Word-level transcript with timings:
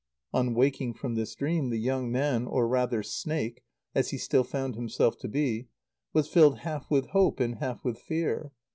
On 0.33 0.55
waking 0.55 0.95
from 0.95 1.13
this 1.13 1.35
dream, 1.35 1.69
the 1.69 1.77
young 1.77 2.11
man, 2.11 2.47
or 2.47 2.67
rather 2.67 3.03
snake, 3.03 3.61
as 3.93 4.09
he 4.09 4.17
still 4.17 4.43
found 4.43 4.73
himself 4.73 5.15
to 5.19 5.27
be, 5.27 5.67
was 6.11 6.27
filled 6.27 6.61
half 6.61 6.89
with 6.89 7.09
hope 7.09 7.39
and 7.39 7.57
half 7.59 7.85
with 7.85 7.99
fear. 7.99 8.51